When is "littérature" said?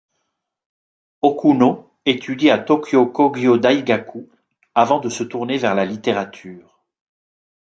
5.85-6.81